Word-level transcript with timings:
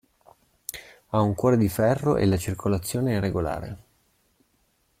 Ha 1.09 1.21
un 1.21 1.35
cuore 1.35 1.57
di 1.57 1.69
ferro 1.69 2.17
e 2.17 2.25
la 2.25 2.37
circolazione 2.37 3.17
è 3.17 3.19
regolare. 3.19 3.77